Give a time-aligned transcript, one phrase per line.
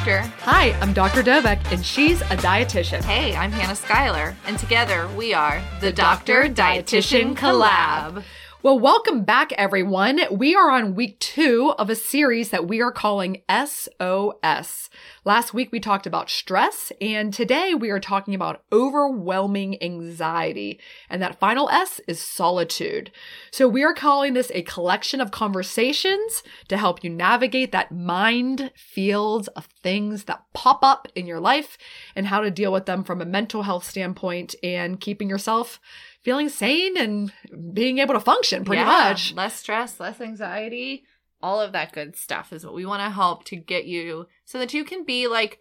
[0.00, 0.32] doctor.
[0.44, 1.22] Hi, I'm Dr.
[1.22, 3.02] Dovek, and she's a dietitian.
[3.02, 8.24] Hey, I'm Hannah Schuyler, and together we are the Doctor Dietitian Collab.
[8.62, 10.20] Well, welcome back, everyone.
[10.30, 14.90] We are on week two of a series that we are calling SOS.
[15.24, 20.78] Last week we talked about stress, and today we are talking about overwhelming anxiety.
[21.08, 23.10] And that final S is solitude.
[23.50, 28.72] So we are calling this a collection of conversations to help you navigate that mind
[28.76, 31.78] fields of things that pop up in your life
[32.14, 35.80] and how to deal with them from a mental health standpoint and keeping yourself
[36.22, 37.32] feeling sane and
[37.72, 39.34] being able to function pretty Yeah, much.
[39.34, 41.04] Less stress, less anxiety,
[41.42, 44.58] all of that good stuff is what we want to help to get you so
[44.58, 45.60] that you can be like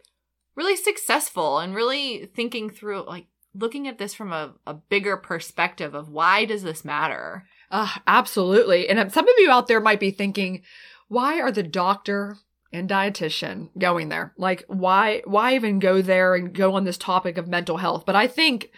[0.56, 5.94] really successful and really thinking through like looking at this from a, a bigger perspective
[5.96, 7.46] of why does this matter?
[7.72, 8.90] Uh, absolutely.
[8.90, 10.62] And some of you out there might be thinking,
[11.08, 12.38] why are the doctor
[12.72, 14.34] and dietitian going there?
[14.38, 18.06] Like, why, why even go there and go on this topic of mental health?
[18.06, 18.72] But I think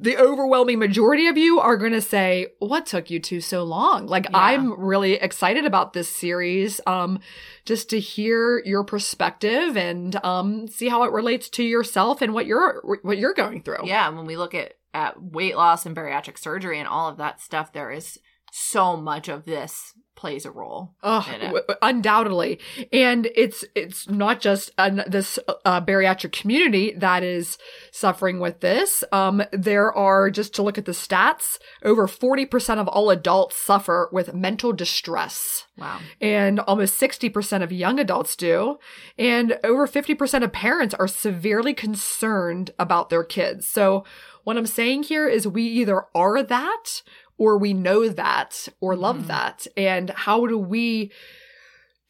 [0.00, 4.06] the overwhelming majority of you are going to say, what took you two so long?
[4.06, 4.38] Like, Yeah.
[4.38, 6.80] I'm really excited about this series.
[6.86, 7.20] Um,
[7.66, 12.46] just to hear your perspective and, um, see how it relates to yourself and what
[12.46, 13.84] you're, what you're going through.
[13.86, 17.18] Yeah, and when we look at at weight loss and bariatric surgery and all of
[17.18, 18.18] that stuff, there is
[18.50, 20.94] so much of this plays a role.
[21.02, 22.60] Oh, w- undoubtedly,
[22.92, 27.56] and it's it's not just an, this uh, bariatric community that is
[27.90, 29.02] suffering with this.
[29.12, 33.56] Um, there are just to look at the stats, over forty percent of all adults
[33.56, 36.00] suffer with mental distress, Wow.
[36.20, 38.78] and almost sixty percent of young adults do,
[39.16, 43.66] and over fifty percent of parents are severely concerned about their kids.
[43.66, 44.04] So,
[44.44, 47.02] what I'm saying here is, we either are that
[47.40, 49.26] or we know that or love Mhm.
[49.28, 49.66] that.
[49.74, 51.10] And how do we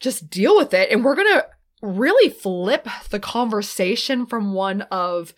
[0.01, 0.91] just deal with it?
[0.91, 1.47] And we're going to
[1.81, 5.33] really flip the conversation from one of,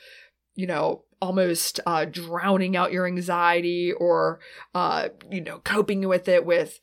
[0.55, 4.39] you know, almost uh, drowning out your anxiety or,
[4.73, 6.79] uh, you know, coping with it with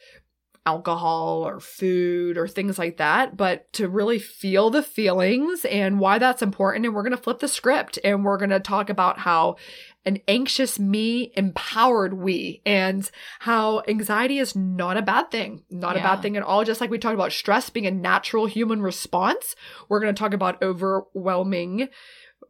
[0.70, 6.18] alcohol or food or things like that, but to really feel the feelings and why
[6.18, 6.86] that's important.
[6.86, 9.56] And we're going to flip the script and we're going to talk about how
[10.04, 13.10] an anxious me empowered we and
[13.40, 16.64] how anxiety is not a bad thing, not a bad thing at all.
[16.64, 19.56] Just like we talked about stress being a natural human response,
[19.88, 21.88] we're going to talk about overwhelming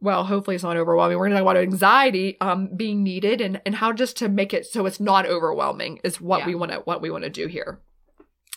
[0.03, 1.17] well, hopefully it's not overwhelming.
[1.17, 4.51] We're going to talk about anxiety um, being needed and, and how just to make
[4.51, 6.47] it so it's not overwhelming is what Yeah.
[6.47, 7.79] we want to what we want to do here.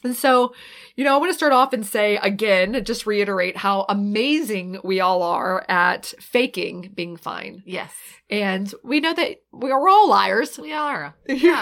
[0.04, 0.54] And so,
[0.96, 5.00] you know, I want to start off and say again, just reiterate how amazing we
[5.00, 7.62] all are at faking being fine.
[7.64, 7.92] Yes.
[8.28, 10.58] And we know that we are all liars.
[10.58, 11.14] We are.
[11.28, 11.60] Yeah.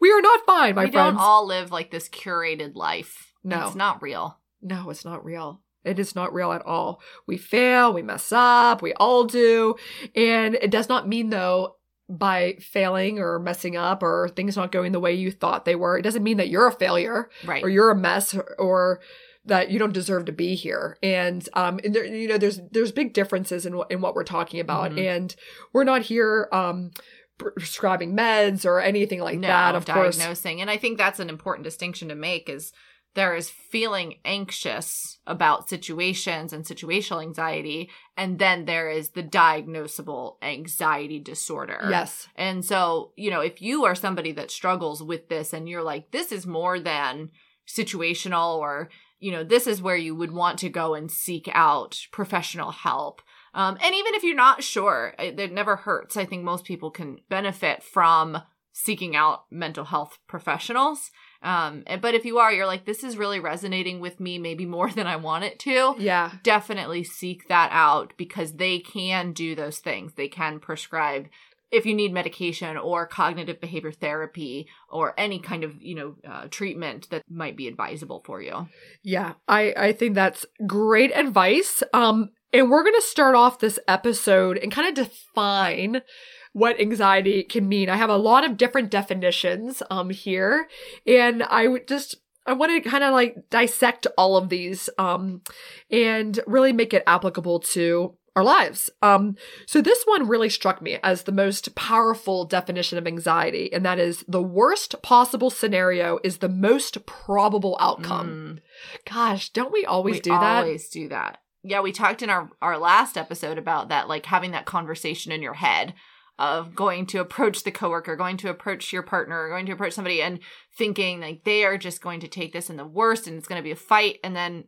[0.00, 1.12] we are not fine, my we friends.
[1.12, 3.32] We don't all live like this curated life.
[3.42, 3.66] No.
[3.66, 4.38] It's not real.
[4.60, 5.62] No, it's not real.
[5.84, 7.00] It is not real at all.
[7.26, 9.76] We fail, we mess up, we all do.
[10.14, 11.76] And it does not mean though,
[12.10, 15.96] by failing or messing up or things not going the way you thought they were,
[15.96, 17.62] it doesn't mean that you're a failure Right.
[17.62, 19.00] or you're a mess or,
[19.46, 20.98] that you don't deserve to be here.
[21.02, 24.22] And, um, and there, you know, there's, there's big differences in what, in what we're
[24.22, 24.90] talking about.
[24.92, 25.16] Mhm.
[25.16, 25.36] And
[25.72, 26.90] we're not here, um,
[27.38, 30.18] prescribing meds or anything like no, that, of course.
[30.18, 30.60] diagnosing.
[30.60, 32.72] And I think that's an important distinction to make is
[33.14, 40.36] there is feeling anxious about situations and situational anxiety, and then there is the diagnosable
[40.42, 41.88] anxiety disorder.
[41.90, 42.28] Yes.
[42.36, 46.12] And so, you know, if you are somebody that struggles with this and you're like,
[46.12, 47.30] this is more than
[47.66, 52.06] situational or, you know, this is where you would want to go and seek out
[52.12, 53.22] professional help.
[53.54, 56.16] Um, and even if you're not sure, it, it never hurts.
[56.16, 58.38] I think most people can benefit from
[58.72, 61.10] seeking out mental health professionals.
[61.42, 64.90] Um, but if you are, you're like, this is really resonating with me, maybe more
[64.96, 66.32] than I want it to Yeah.
[66.42, 70.14] definitely seek that out because they can do those things.
[70.14, 71.28] They can prescribe
[71.70, 76.48] if you need medication or cognitive behavior therapy or any kind of, you know, uh,
[76.50, 78.66] treatment that might be advisable for you.
[79.04, 81.82] Yeah, I I think that's great advice.
[81.94, 86.02] Um and we're going to start off this episode and kind of define
[86.52, 87.88] what anxiety can mean.
[87.88, 90.68] I have a lot of different definitions um here
[91.06, 92.16] and I would just
[92.46, 95.42] I want to kind of like dissect all of these um
[95.90, 98.90] and really make it applicable to our lives.
[99.02, 99.36] Um
[99.66, 103.98] so this one really struck me as the most powerful definition of anxiety and that
[103.98, 108.58] is the worst possible scenario is the most probable outcome.
[108.58, 109.12] Mm.
[109.12, 110.64] Gosh, don't we always we do that?
[110.64, 111.38] always do that.
[111.62, 115.42] Yeah, we talked in our our last episode about that, like having that conversation in
[115.42, 115.94] your head
[116.40, 120.20] of going to approach the coworker, going to approach your partner, going to approach somebody,
[120.22, 120.40] and
[120.76, 123.60] thinking like they are just going to take this in the worst, and it's going
[123.60, 124.64] to be a fight, and then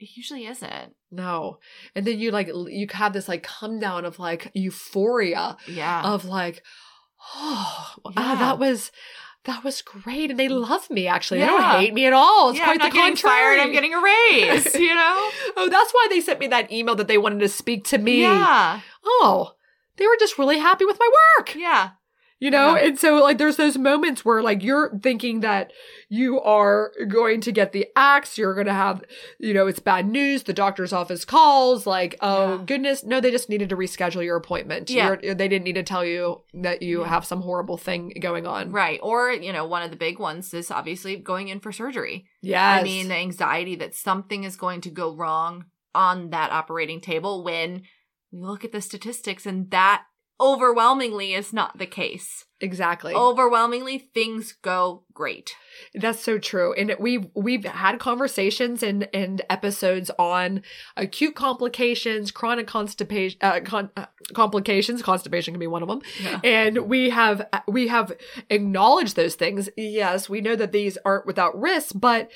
[0.00, 0.94] It usually isn't.
[1.10, 1.58] No.
[1.94, 6.02] And then you like you have this like come down of like euphoria Yeah.
[6.02, 6.62] of like,
[7.34, 8.12] oh, Yeah.
[8.16, 8.90] ah, that was
[9.44, 11.06] that was great, and they love me.
[11.06, 12.50] Actually, they don't hate me at all.
[12.50, 13.56] It's yeah, quite I'm the getting contrary.
[13.56, 13.60] fired.
[13.60, 14.74] I'm getting a raise.
[14.74, 15.30] you know.
[15.56, 18.22] oh, that's why they sent me that email that they wanted to speak to me.
[18.22, 18.80] Yeah.
[19.04, 19.52] Oh,
[19.96, 21.08] they were just really happy with my
[21.38, 21.54] work.
[21.54, 21.90] Yeah.
[22.38, 22.88] You know, Yeah.
[22.88, 25.72] and so like there's those moments where like you're thinking that
[26.10, 29.02] you are going to get the axe, you're going to have,
[29.38, 30.42] you know, it's bad news.
[30.42, 32.64] The doctor's office calls, like, oh Yeah.
[32.66, 34.90] goodness, no, they just needed to reschedule your appointment.
[34.90, 35.16] Yeah.
[35.22, 37.08] You're, they didn't need to tell you that you Yeah.
[37.08, 38.70] have some horrible thing going on.
[38.70, 39.00] Right.
[39.02, 42.26] Or, you know, one of the big ones is obviously going in for surgery.
[42.42, 42.80] Yes.
[42.80, 45.64] I mean, the anxiety that something is going to go wrong
[45.94, 47.84] on that operating table when
[48.32, 50.04] we look at the statistics and that
[50.40, 52.44] overwhelmingly is not the case.
[52.60, 53.14] exactly.
[53.14, 55.54] Overwhelmingly, things go great.
[55.94, 56.74] That's so true.
[56.74, 60.62] And we've we've had conversations and and episodes on
[60.96, 65.02] acute complications, chronic constipation, uh, con- uh, complications.
[65.02, 66.02] Constipation can be one of them.
[66.22, 66.40] Yeah.
[66.44, 68.12] And we have we have
[68.50, 69.70] acknowledged those things.
[69.76, 72.30] Yes, we know that these aren't without risk, but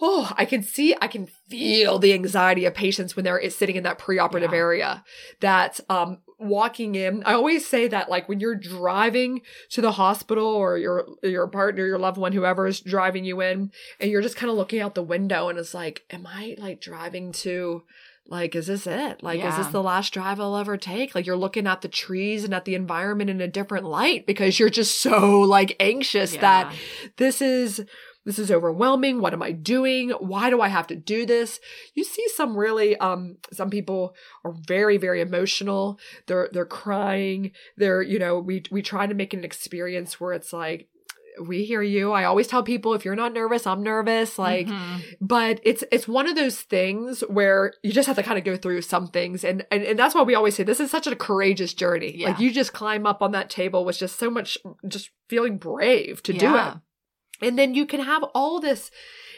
[0.00, 3.82] oh, I can see, I can feel the anxiety of patients when they're sitting in
[3.84, 4.58] that preoperative Yeah.
[4.58, 5.04] area.
[5.40, 10.46] That um walking in, I always say that like when you're driving to the hospital
[10.46, 14.36] or your your partner, your loved one, whoever is driving you in, and you're just
[14.36, 17.82] kind of looking out the window and it's like, am I like driving to
[18.30, 21.34] like is this it like is this the last drive i'll ever take like you're
[21.34, 25.00] looking at the trees and at the environment in a different light because you're just
[25.00, 26.70] so like anxious that
[27.16, 27.86] this is
[28.28, 29.22] this is overwhelming.
[29.22, 30.10] What am i doing?
[30.10, 31.60] Why do i have to do this?
[31.94, 34.14] You see some really um some people
[34.44, 35.98] are very very emotional.
[36.26, 37.52] They're they're crying.
[37.78, 40.88] They're you know we we try to make an experience where it's like
[41.40, 42.10] we hear you.
[42.12, 44.38] I always tell people if you're not nervous i'm nervous.
[44.38, 45.02] Like Mhm.
[45.20, 48.56] but it's it's one of those things where you just have to kind of go
[48.56, 49.42] through some things.
[49.44, 52.12] And, and and that's why we always say this is such a courageous journey.
[52.18, 52.28] Yeah.
[52.30, 56.22] like you just climb up on that table with just so much just feeling brave
[56.24, 56.74] to do it
[57.40, 58.90] and then you can have all this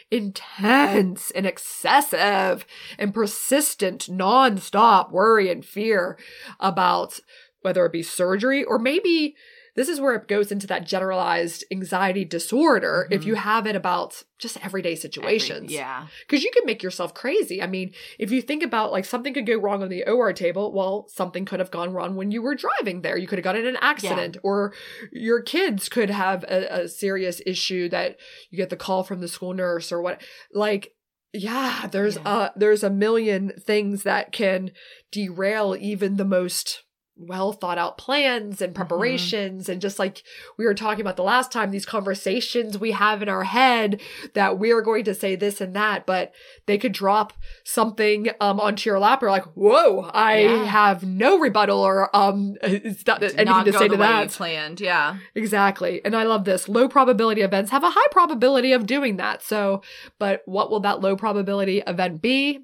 [0.09, 2.65] intense and excessive
[2.97, 6.17] and persistent non-stop worry and fear
[6.59, 7.19] about
[7.61, 9.35] whether it be surgery or maybe
[9.75, 13.25] this is where it goes into that generalized anxiety disorder if Mhm.
[13.27, 16.07] you have it about just everyday Every- situations yeah.
[16.27, 17.61] because you can make yourself crazy.
[17.61, 20.73] I mean, if you think about like something could go wrong on the OR table,
[20.73, 23.17] well, something could have gone wrong when you were driving there.
[23.17, 24.73] You could have gotten in an accident, or
[25.11, 28.17] your kids could have a, a serious issue that
[28.49, 30.21] you get the call from the school nurse or what.
[30.53, 30.93] Like,
[31.33, 32.21] yeah, there's Yeah.
[32.27, 34.71] uh there's a million things that can
[35.11, 36.83] derail even the most
[37.17, 38.63] well thought out plans Mm-hmm.
[38.63, 40.23] and preparations and just like
[40.57, 44.01] we were talking about the last time these conversations we have in our head
[44.33, 46.33] that we are going to say this and that but
[46.65, 50.63] they could drop something um onto your lap or like whoa i Yeah.
[50.65, 54.79] have no rebuttal or um it's not anything not to say the to that planned.
[54.81, 55.17] Yeah.
[55.35, 59.43] exactly and i love this low probability events have a high probability of doing that
[59.43, 59.81] so
[60.17, 62.59] but what will that low probability event be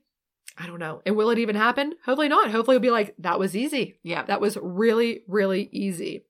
[0.58, 3.40] i don't know and will it even happen hopefully not hopefully it'll be like that
[3.40, 4.24] was easy Yeah.
[4.24, 6.24] that was really, really easy.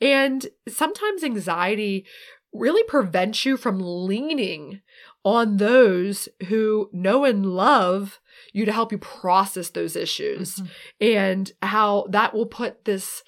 [0.00, 2.06] And sometimes anxiety
[2.52, 4.80] really prevents you from leaning
[5.24, 8.20] on those who know and love
[8.52, 10.68] you to help you process those issues Mhm.
[11.00, 13.22] and how that will put this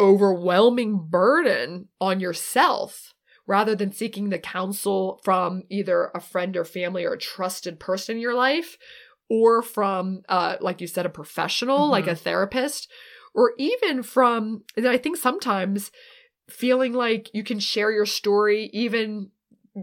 [0.00, 3.14] overwhelming burden on yourself
[3.46, 8.16] rather than seeking the counsel from either a friend or family or a trusted person
[8.16, 8.76] in your life
[9.32, 12.90] or from uh like you said a professional like a therapist
[13.34, 15.90] or even from i think sometimes
[16.50, 19.30] feeling like you can share your story even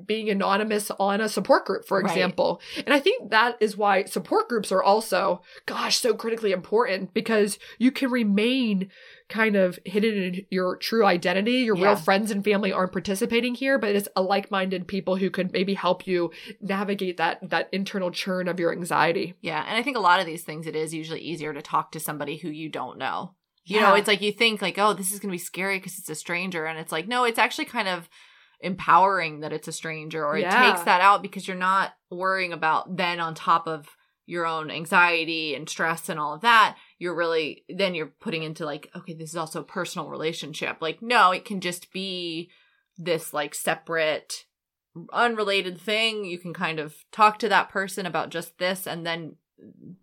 [0.05, 2.11] being anonymous on a support group for Right.
[2.11, 7.13] example and i think that is why support groups are also gosh so critically important
[7.13, 8.89] because you can remain
[9.29, 11.85] kind of hidden in your true identity your Yeah.
[11.85, 15.73] real friends and family aren't participating here but it's a like-minded people who could maybe
[15.73, 16.31] help you
[16.61, 20.25] navigate that that internal churn of your anxiety Yeah, and I think a lot of
[20.25, 23.33] these things it is usually easier to talk to somebody who you don't know.
[23.65, 25.99] You know, it's like you think like, oh, this is going to be scary because
[25.99, 28.09] it's a stranger and it's like, no, it's actually kind of
[28.61, 32.97] empowering that it's a stranger or it takes that out because you're not worrying about
[32.97, 33.87] then on top of
[34.25, 38.63] your own anxiety and stress and all of that, you're really then you're putting into
[38.63, 40.77] like, okay, this is also a personal relationship.
[40.81, 42.51] Like, no, it can just be
[42.97, 44.45] this like separate
[45.11, 46.25] unrelated thing.
[46.25, 49.37] You can kind of talk to that person about just this and then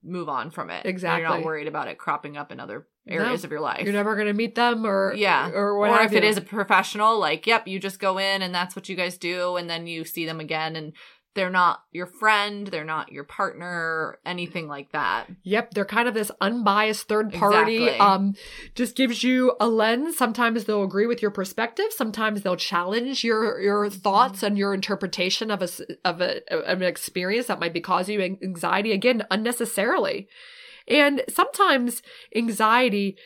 [0.02, 0.76] move on from it.
[0.76, 1.22] And You're Exactly.
[1.24, 3.46] not worried about it cropping up in other areas No.
[3.46, 3.82] of your life.
[3.84, 5.50] you're never going to meet them or yeah.
[5.50, 8.54] or what or if it is a professional, like, yep, you just go in and
[8.54, 9.56] that's what you guys do.
[9.56, 10.92] And then you see them again and
[11.36, 15.26] they're not your friend, they're not your partner, anything like that.
[15.44, 17.84] Yep, they're kind of this unbiased third party.
[17.84, 18.00] Exactly.
[18.00, 18.34] Um,
[18.74, 20.16] just gives you a lens.
[20.16, 21.86] Sometimes they'll agree with your perspective.
[21.90, 25.68] Sometimes they'll challenge your your thoughts and your interpretation of a
[26.04, 30.28] of a of an experience that might be causing you anxiety again unnecessarily.
[30.88, 32.02] And sometimes
[32.34, 33.16] anxiety.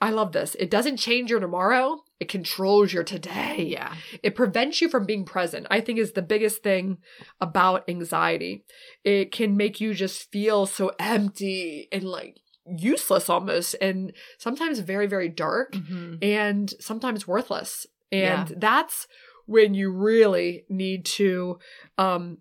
[0.00, 0.54] I love this.
[0.56, 2.02] It doesn't change your tomorrow.
[2.20, 3.94] It controls your today Yeah.
[4.22, 6.98] it prevents you from being present i think is the biggest thing
[7.40, 8.64] about anxiety
[9.04, 15.06] it can make you just feel so empty and like useless almost and sometimes very
[15.06, 18.56] very dark hmm and sometimes worthless and Yeah.
[18.58, 19.06] that's
[19.46, 21.58] when you really need to
[21.98, 22.38] um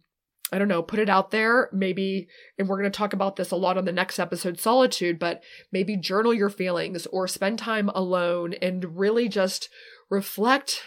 [0.52, 2.28] I don't know, put it out there, maybe,
[2.58, 5.44] and we're going to talk about this a lot on the next episode, solitude, but
[5.74, 9.68] maybe journal your feelings or spend time alone and really just
[10.10, 10.82] reflect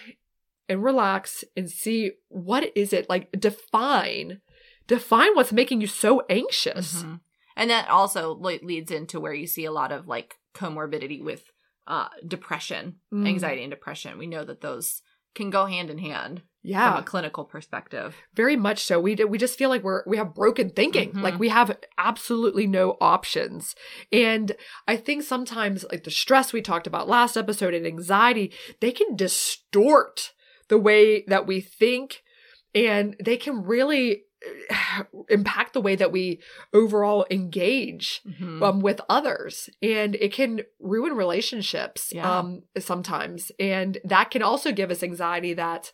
[0.69, 4.41] and relax and see what is it like, define,
[4.87, 7.03] define what's making you so anxious.
[7.03, 7.21] Mhm.
[7.57, 11.45] And that also leads into where you see a lot of like comorbidity with
[11.87, 13.27] uh depression, Mm.
[13.29, 14.17] anxiety and depression.
[14.17, 15.03] We know that those
[15.35, 16.91] can go hand in hand Yeah.
[16.93, 18.17] from a clinical perspective.
[18.35, 19.01] Very much so.
[19.01, 21.13] We we just feel like we're we have broken thinking.
[21.13, 21.23] Mhm.
[21.23, 23.75] Like we have absolutely no options.
[24.13, 24.53] And
[24.87, 29.17] I think sometimes like the stress we talked about last episode and anxiety, they can
[29.17, 30.33] distort
[30.69, 32.23] the way that we think
[32.75, 34.23] and they can really
[34.71, 36.41] uh, impact the way that we
[36.73, 38.63] overall engage Mhm.
[38.63, 42.39] um, with others and it can ruin relationships Yeah.
[42.39, 45.93] um, sometimes and that can also give us anxiety that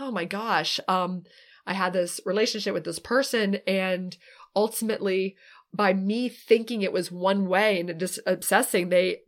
[0.00, 1.22] oh my gosh um,
[1.66, 4.16] i had this relationship with this person and
[4.56, 5.36] ultimately
[5.72, 9.18] by me thinking it was one way and just obsessing they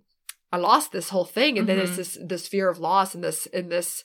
[0.52, 1.96] i lost this whole thing and then it's Mhm.
[1.96, 4.04] this this fear of loss and this and this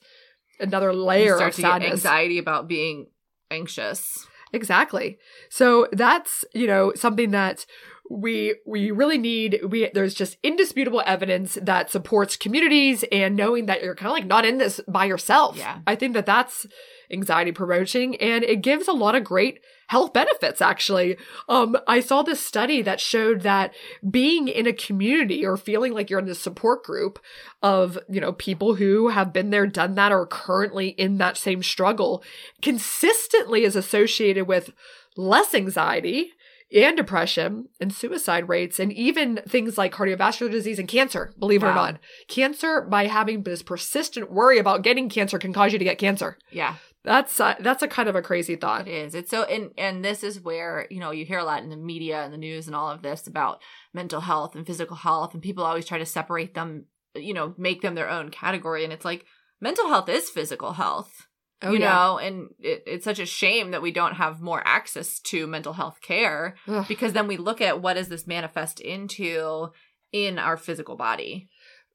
[0.59, 3.07] another layer of sadness anxiety about being
[3.49, 4.27] anxious.
[4.53, 5.17] Exactly.
[5.49, 7.65] So that's, you know, something that
[8.11, 13.81] we we really need we there's just indisputable evidence that supports communities and knowing that
[13.81, 15.57] you're kind of like not in this by yourself.
[15.57, 15.79] Yeah.
[15.87, 16.67] I think that that's
[17.11, 21.17] anxiety promoting and it gives a lot of great health benefits actually.
[21.47, 23.73] Um I saw this study that showed that
[24.09, 27.19] being in a community or feeling like you're in this support group
[27.63, 31.63] of, you know, people who have been there, done that, or currently in that same
[31.63, 32.23] struggle
[32.61, 34.71] consistently is associated with
[35.15, 36.33] less anxiety
[36.73, 41.67] and depression and suicide rates and even things like cardiovascular disease and cancer, believe it
[41.67, 41.99] or not.
[42.27, 46.37] Cancer, by having this persistent worry about getting cancer, can cause you to get cancer.
[46.51, 46.75] Yeah.
[47.03, 48.87] That's uh, that's a kind of a crazy thought.
[48.87, 49.15] It is.
[49.15, 51.75] It's so and and this is where, you know, you hear a lot in the
[51.75, 53.59] media and the news and all of this about
[53.91, 56.85] mental health and physical health and people always try to separate them,
[57.15, 59.25] you know, make them their own category and it's like
[59.59, 61.27] mental health is physical health.
[61.63, 61.91] Oh, you yeah.
[61.91, 65.73] know, and it, it's such a shame that we don't have more access to mental
[65.73, 66.85] health care Ugh.
[66.87, 69.71] because then we look at what does this manifest into
[70.11, 71.49] in our physical body.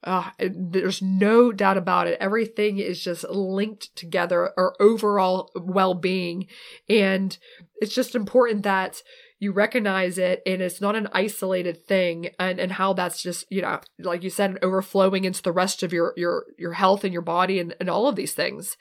[0.04, 2.16] Uh, there's no doubt about it.
[2.20, 6.46] Everything is just linked together, our overall well being.
[6.88, 7.36] And
[7.80, 9.02] it's just important that
[9.38, 13.62] you recognize it and it's not an isolated thing and, and how that's just, you
[13.62, 17.22] know, like you said, overflowing into the rest of your your your health and your
[17.22, 18.76] body and, and all of these things.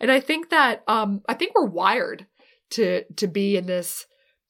[0.00, 2.26] And I think that um I think we're wired
[2.70, 4.06] to to be in this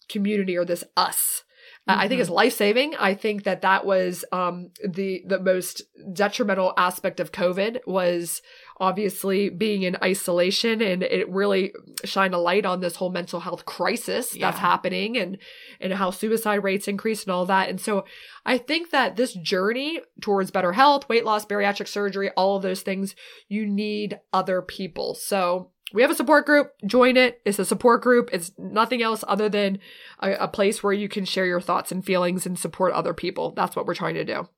[0.08, 1.44] community or this us.
[1.88, 2.94] Uh, I think it's life saving.
[2.96, 8.42] I think that that was um, the the most detrimental aspect of COVID was
[8.80, 11.72] obviously being in isolation, and it really
[12.04, 14.46] shined a light on this whole mental health crisis Yeah.
[14.50, 15.38] that's happening, and
[15.80, 17.68] and how suicide rates increase and all that.
[17.68, 18.04] And so,
[18.44, 22.80] I think that this journey towards better health, weight loss, bariatric surgery, all of those
[22.82, 23.14] things,
[23.48, 25.14] you need other people.
[25.14, 26.72] So we have a support group.
[26.86, 27.40] Join it.
[27.44, 28.30] It's a support group.
[28.32, 29.80] It's nothing else other than
[30.20, 33.50] a, a place where you can share your thoughts and feelings and support other people.
[33.52, 34.48] That's what we're trying to do.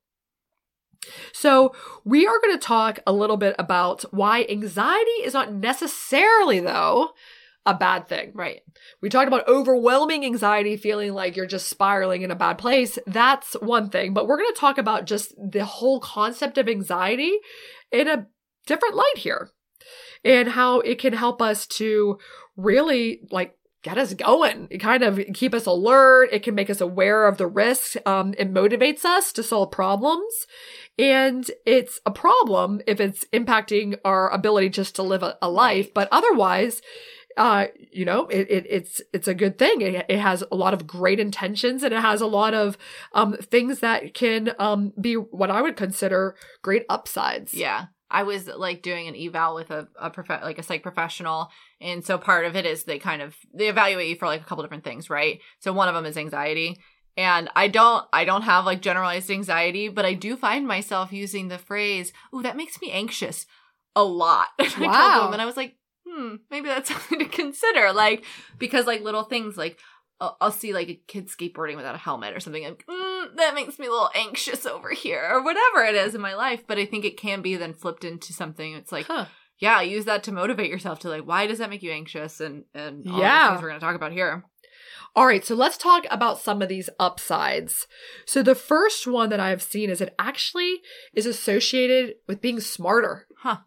[1.31, 6.59] So, we are going to talk a little bit about why anxiety is not necessarily,
[6.59, 7.11] though,
[7.65, 8.31] a bad thing.
[8.33, 8.61] Right.
[9.01, 12.99] We talked about overwhelming anxiety, feeling like you're just spiraling in a bad place.
[13.07, 14.13] That's one thing.
[14.13, 17.37] But we're going to talk about just the whole concept of anxiety
[17.91, 18.27] in a
[18.65, 19.49] different light here
[20.23, 22.17] and how it can help us to
[22.55, 24.67] really like get us going.
[24.71, 26.29] It kind of keep us alert.
[26.31, 30.47] It can make us aware of the risks um, it motivates us to solve problems.
[30.97, 35.93] And it's a problem if it's impacting our ability just to live a, a life.
[35.93, 36.81] But otherwise
[37.35, 39.81] uh you know it, it it's it's a good thing.
[39.81, 42.77] It, it has a lot of great intentions and it has a lot of
[43.13, 47.53] um things that can um be what i would consider great upsides.
[47.53, 47.85] Yeah.
[48.13, 51.49] I was like doing an eval with a, a prof- like a psych professional.
[51.81, 54.45] And so part of it is they kind of, they evaluate you for like a
[54.45, 55.39] couple different things, right?
[55.59, 56.79] So one of them is anxiety.
[57.17, 61.47] And I don't, I don't have like generalized anxiety, but I do find myself using
[61.47, 63.45] the phrase, "Ooh, that makes me anxious,"
[63.95, 64.47] a lot.
[64.59, 65.21] And I told Wow.
[65.25, 65.75] them, and I was like,
[66.07, 68.25] "Hmm, maybe that's something to consider." Like
[68.57, 69.77] because like little things like
[70.19, 72.63] I'll, I'll see like a kid skateboarding without a helmet or something.
[72.63, 73.02] Like, mm,
[73.37, 76.63] that makes me a little anxious over here, or whatever it is in my life.
[76.67, 78.73] But I think it can be then flipped into something.
[78.73, 79.25] It's like, Huh.
[79.59, 82.39] yeah, use that to motivate yourself to like, why does that make you anxious?
[82.39, 83.45] And and all Yeah.
[83.47, 84.43] the things we're gonna talk about here.
[85.15, 87.85] All right, so let's talk about some of these upsides.
[88.25, 90.81] So the first one that I've seen is it actually
[91.13, 93.27] is associated with being smarter.
[93.37, 93.57] Huh.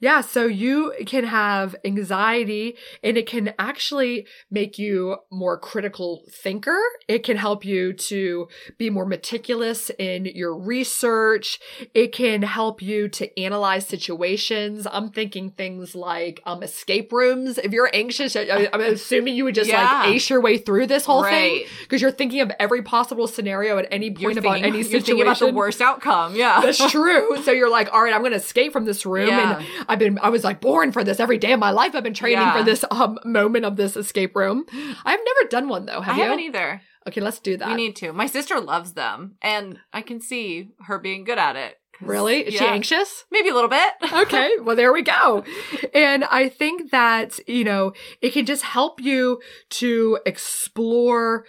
[0.00, 6.78] Yeah, so you can have anxiety and it can actually make you more critical thinker.
[7.08, 11.58] It can help you to be more meticulous in your research.
[11.94, 14.86] It can help you to analyze situations.
[14.90, 17.58] I'm thinking things like um escape rooms.
[17.58, 20.00] If you're anxious, I, I'm assuming you would just Yeah.
[20.02, 23.78] like ace your way through this whole thing because you're thinking of every possible scenario
[23.78, 25.06] at any You're point about thinking, any you're situation.
[25.06, 26.34] thinking about the worst outcome.
[26.36, 26.60] Yeah.
[26.60, 27.42] That's true.
[27.42, 29.28] So you're like, all right, I'm going to escape from this room.
[29.28, 29.58] Yeah.
[29.58, 31.94] And I've been, I was like born for this every day of my life.
[31.94, 32.56] I've been training Yeah.
[32.58, 34.64] for this um, moment of this escape room.
[34.72, 36.00] I've never done one though.
[36.00, 36.24] Have I you?
[36.24, 36.80] haven't either.
[37.06, 37.68] Okay, let's do that.
[37.68, 38.12] We need to.
[38.14, 41.78] My sister loves them, and I can see her being good at it.
[42.00, 42.40] really?
[42.46, 43.24] Is she anxious?
[43.30, 43.92] Maybe a little bit.
[44.12, 45.44] okay, well, there we go.
[45.92, 47.92] And I think that, you know,
[48.22, 49.40] it can just help you
[49.70, 51.44] to explore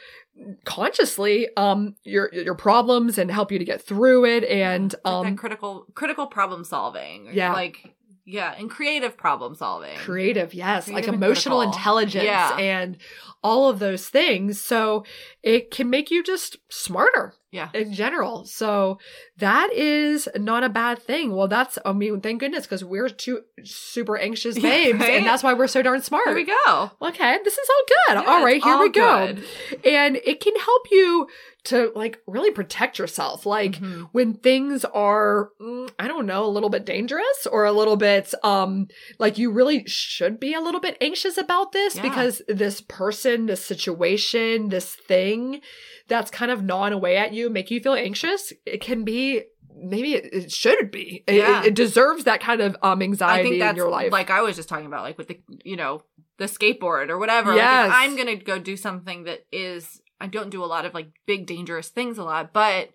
[0.66, 5.36] consciously um your your problems and help you to get through it and like um
[5.38, 7.30] critical critical problem solving.
[7.32, 7.54] Yeah.
[7.54, 7.95] Like
[8.26, 9.96] yeah, and creative problem solving.
[9.98, 11.78] creative yes like Creative and emotional critical.
[11.78, 12.58] intelligence Yeah.
[12.58, 12.98] and
[13.44, 15.04] all of those things so
[15.44, 17.70] it can make you just smarter Yeah.
[17.76, 18.98] in general so
[19.38, 23.42] that is not a bad thing well that's i mean thank goodness because we're two
[23.64, 25.12] super anxious babes right?
[25.18, 26.92] and that's why we're so darn smart There we go.
[27.02, 27.84] Okay, this is all
[28.16, 28.24] good.
[28.24, 29.28] Yeah, all right, here we go.
[29.36, 29.44] good.
[29.86, 31.28] And it can help you
[31.66, 33.46] to like really protect yourself.
[33.46, 34.10] Like Mhm.
[34.12, 38.34] when things are mm, I don't know, a little bit dangerous or a little bit
[38.44, 38.88] um
[39.20, 42.04] like you really should be a little bit anxious about this Yeah.
[42.04, 45.62] because this person, this situation, this thing
[46.08, 48.54] that's kind of gnawing away at you, make you feel anxious.
[48.66, 49.44] It can be
[49.78, 51.24] maybe it, it should be.
[51.28, 51.64] It- Yeah.
[51.66, 54.12] It, deserves that kind of um I anxiety think that's in your life.
[54.12, 56.04] like I was just talking about, like with the you know
[56.38, 57.52] the skateboard or whatever.
[57.52, 57.88] Like, Yes.
[57.90, 61.10] if I'm gonna go do something that is I don't do a lot of like
[61.26, 62.90] big dangerous things a lot, but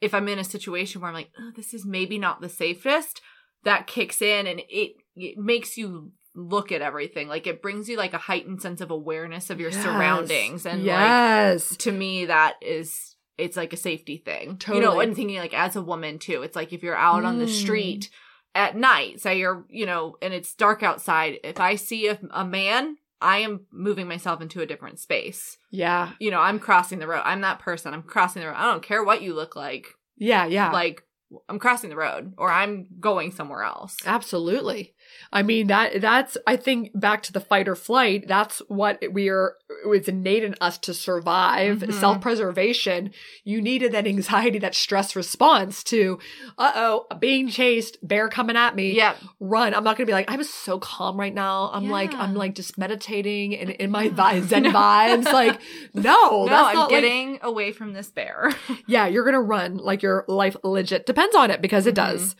[0.00, 3.20] if I'm in a situation where I'm like, oh, this is maybe not the safest,
[3.64, 7.28] that kicks in and it it makes you look at everything.
[7.28, 9.82] Like it brings you like a heightened sense of awareness of your Yes.
[9.82, 11.74] surroundings and like yes.
[11.78, 14.78] to me that is it's like a safety thing Totally.
[14.78, 17.38] you know and thinking like as a woman too it's like if you're out on
[17.38, 17.48] the Mm.
[17.62, 18.10] street
[18.54, 22.46] at night say you're you know and it's dark outside if i see a, a
[22.46, 26.12] man i am moving myself into a different space yeah.
[26.18, 28.82] you know i'm crossing the road i'm that person i'm crossing the road i don't
[28.82, 30.70] care what you look like Yeah, yeah.
[30.72, 31.02] like
[31.48, 34.94] i'm crossing the road or i'm going somewhere else Absolutely.
[35.32, 39.28] I mean that that's I think back to the fight or flight, that's what we
[39.28, 41.92] are it's innate in us to survive, Mhm.
[41.92, 43.10] self-preservation.
[43.44, 46.18] You needed that anxiety, that stress response to
[46.58, 48.94] uh-oh, being chased, bear coming at me.
[48.94, 49.74] yeah Run.
[49.74, 51.70] I'm not gonna be like, I'm so calm right now.
[51.72, 54.10] I'm like, I'm like just meditating and in my Yeah.
[54.14, 55.24] vi- zen vibes.
[55.32, 55.60] Like,
[55.94, 58.52] no, no that's i'm not like getting away from this bear
[58.86, 61.96] yeah, you're gonna run like your life legit depends on it because it Mhm.
[61.96, 62.36] does.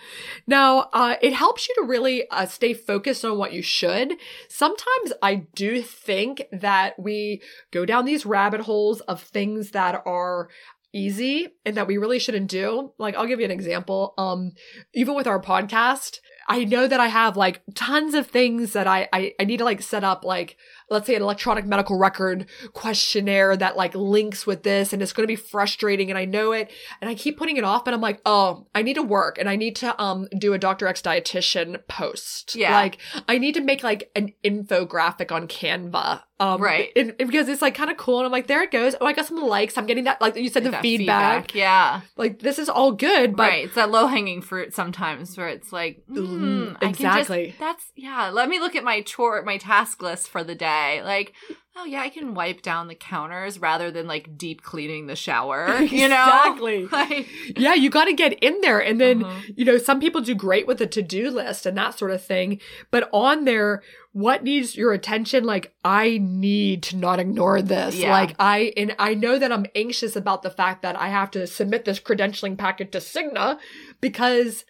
[0.46, 4.14] Now, uh, it helps you to really uh, stay focused on what you should.
[4.49, 10.49] Sometimes I do think that we go down these rabbit holes of things that are
[10.92, 12.92] easy and that we really shouldn't do.
[12.99, 14.14] Like, I'll give you an example.
[14.16, 14.53] Um,
[14.95, 19.09] even with our podcast, I know that I have like tons of things that I,
[19.12, 20.57] I, I need to like set up like,
[20.88, 25.25] let's say an electronic medical record questionnaire that like links with this and it's going
[25.25, 26.70] to be frustrating and I know it
[27.01, 29.49] and I keep putting it off, but I'm like, oh, I need to work and
[29.49, 30.87] I need to um do a Dr.
[30.87, 32.55] X dietitian post.
[32.55, 32.72] Yeah.
[32.72, 36.22] Like I need to make like an infographic on Canva.
[36.38, 36.90] Um Right.
[36.94, 38.94] and- and because it's like kind of cool and I'm like, there it goes.
[39.01, 39.77] Oh, I got some likes.
[39.79, 41.55] I'm getting that like you said the That feedback.
[41.55, 45.49] yeah Like this is all good, but right, it's that low hanging fruit sometimes where
[45.49, 47.46] it's like, mm, Mm, I can exactly.
[47.49, 48.31] just, that's yeah.
[48.31, 50.75] Let me look at my chore, my task list for the day.
[51.04, 51.32] Like,
[51.78, 55.80] oh yeah, I can wipe down the counters rather than like deep cleaning the shower.
[55.82, 56.86] You know, Exactly.
[56.92, 58.78] Like, yeah, you got to get in there.
[58.80, 59.40] And then, Uh-huh.
[59.56, 62.22] you know, some people do great with a to do list and that sort of
[62.24, 62.60] thing.
[62.90, 65.44] But on there, what needs your attention?
[65.44, 67.96] Like, I need to not ignore this.
[67.96, 68.10] Yeah.
[68.12, 71.46] Like, I, and I know that I'm anxious about the fact that I have to
[71.46, 73.58] submit this credentialing packet to Cigna
[74.00, 74.64] because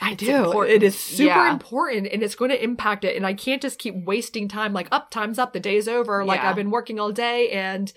[0.00, 0.44] I It's do.
[0.44, 0.76] important.
[0.76, 1.52] It is super Yeah.
[1.52, 3.16] important and it's going to impact it.
[3.16, 6.24] And I can't just keep wasting time like, up, time's up, the day's over.
[6.24, 6.50] Like Yeah.
[6.50, 7.92] I've been working all day and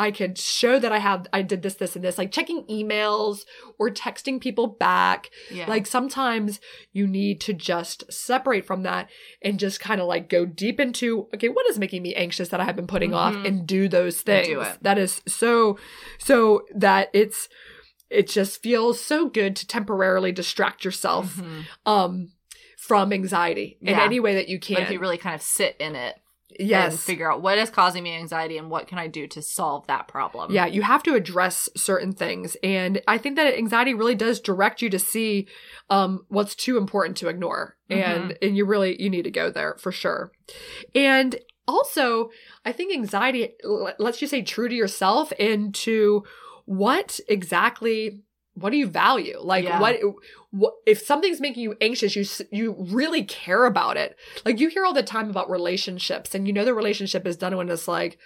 [0.00, 3.40] I could show that I have, I did this, this, and this, like checking emails
[3.80, 5.30] or texting people back.
[5.50, 5.66] Yeah.
[5.68, 6.60] Like sometimes
[6.92, 9.08] you need to just separate from that
[9.42, 12.60] and just kind of like go deep into, okay, what is making me anxious that
[12.60, 13.46] I have been putting off Mhm.
[13.46, 14.46] and do those things.
[14.48, 14.64] do.
[14.82, 15.78] That is so,
[16.18, 17.48] so that it's,
[18.10, 21.64] it just feels so good to temporarily distract yourself Mhm.
[21.86, 22.32] um
[22.76, 24.04] from anxiety in Yeah.
[24.04, 24.74] any way that you can.
[24.76, 26.14] But if you really kind of sit in it
[26.58, 27.04] and yes.
[27.04, 30.08] figure out what is causing me anxiety and what can I do to solve that
[30.08, 30.52] problem.
[30.52, 32.56] Yeah, you have to address certain things.
[32.62, 35.48] And I think that anxiety really does direct you to see
[35.90, 37.76] um what's too important to ignore.
[37.90, 40.32] And and you really you need to go there for sure.
[40.94, 42.30] And also,
[42.64, 46.24] I think anxiety l- lets you say true to yourself and to
[46.68, 49.38] what exactly what do you value?
[49.40, 49.80] Like Yeah.
[49.80, 49.96] what
[50.50, 54.16] what if something's making you anxious, you you really care about it.
[54.44, 57.56] Like you hear all the time about relationships and you know the relationship is done
[57.56, 58.18] when it's like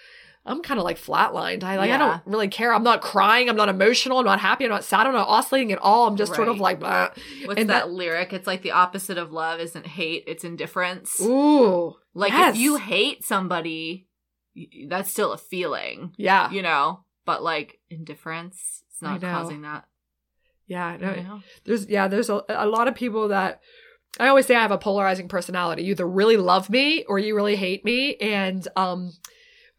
[0.45, 1.63] I'm kind of like flatlined.
[1.63, 2.73] I like I don't really care.
[2.73, 3.47] I'm not crying.
[3.47, 4.19] I'm not emotional.
[4.19, 4.65] I'm not happy.
[4.65, 5.07] I'm not sad.
[5.07, 6.05] I'm not oscillating at all.
[6.05, 7.11] I'm just sort of like, blah.
[7.45, 8.33] What's that, that- lyric?
[8.33, 11.17] It's like the opposite of love isn't hate, it's indifference.
[11.21, 12.55] ooh, like yes.
[12.55, 14.09] if you hate somebody,
[14.89, 17.05] that's still a feeling, yeah, you know?
[17.25, 19.85] But like indifference, it's not causing that.
[20.67, 20.97] yeah.
[20.99, 21.13] No,
[21.65, 23.61] there's yeah, there's a, a lot of people that
[24.19, 25.83] I always say I have a polarizing personality.
[25.83, 29.11] You either really love me or you really hate me, and um.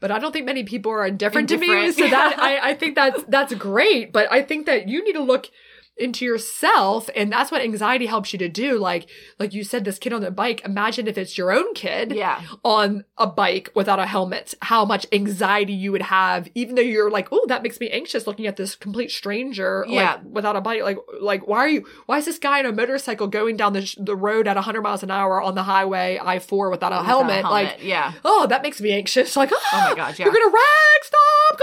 [0.00, 1.66] But I don't think many people are indifferent, to me.
[1.70, 2.38] Indifferent, So that.
[2.42, 4.12] I, I think that's that's great.
[4.12, 5.46] But I think that you need to look
[5.96, 9.96] into yourself and that's what anxiety helps you to do like like you said this
[9.98, 12.40] kid on the bike imagine if it's your own kid Yeah.
[12.64, 17.11] on a bike without a helmet, how much anxiety you would have, even though you're
[17.11, 20.14] like, oh, that makes me anxious looking at this complete stranger, Yeah.
[20.14, 20.83] like without a bike.
[20.83, 21.87] Like, like why are you?
[22.07, 24.83] Why is this guy on a motorcycle going down the sh- the road at 100
[24.83, 27.44] miles an hour on the highway I four without a Without helmet?
[27.44, 28.12] Like, yeah.
[28.24, 29.37] oh, that makes me anxious.
[29.37, 30.24] Like, Oh my ah, gosh, yeah.
[30.26, 31.61] you're gonna rag stop.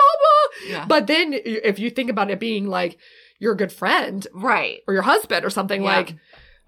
[0.67, 0.85] Yeah.
[0.87, 2.97] But then if you think about it being like
[3.41, 4.79] you're good friend right.
[4.87, 5.95] or your husband or something Yeah.
[5.97, 6.15] like.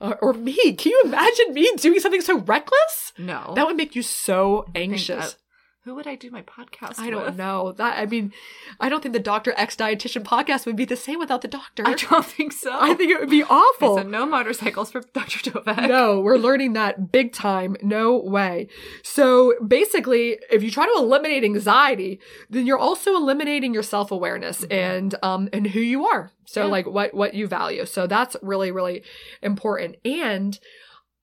[0.01, 3.13] uh, Or me, can you imagine me doing something so reckless?
[3.17, 3.53] No.
[3.55, 5.37] That would make you so anxious.
[5.85, 7.35] Who would I do my podcast I don't with?
[7.35, 7.73] know.
[7.73, 8.31] That I mean,
[8.79, 11.83] I don't think the Doctor X Dietitian podcast would be the same without the doctor.
[11.85, 12.71] I don't think so.
[12.73, 13.97] I think it would be Okay, awful.
[13.97, 15.51] so no motorcycles for Dr.
[15.51, 15.87] Dovek.
[15.89, 17.75] no, we're learning that big time.
[17.81, 18.69] No way.
[19.03, 22.19] So basically, if you try to eliminate anxiety,
[22.49, 26.31] then you're also eliminating your self awareness and um and who you are.
[26.45, 26.67] So Mm-hmm.
[26.67, 26.71] Yeah.
[26.71, 27.85] like what what you value.
[27.85, 29.03] So that's really really
[29.41, 29.97] important.
[30.05, 30.57] And